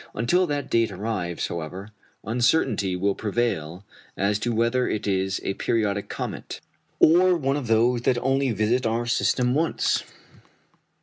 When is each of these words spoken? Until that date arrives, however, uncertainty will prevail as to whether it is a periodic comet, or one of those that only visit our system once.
Until 0.15 0.47
that 0.47 0.67
date 0.67 0.91
arrives, 0.91 1.45
however, 1.47 1.89
uncertainty 2.23 2.95
will 2.95 3.13
prevail 3.13 3.85
as 4.17 4.39
to 4.39 4.51
whether 4.51 4.89
it 4.89 5.05
is 5.05 5.39
a 5.43 5.53
periodic 5.53 6.09
comet, 6.09 6.59
or 6.97 7.37
one 7.37 7.55
of 7.55 7.67
those 7.67 8.01
that 8.01 8.17
only 8.17 8.49
visit 8.49 8.87
our 8.87 9.05
system 9.05 9.53
once. 9.53 10.03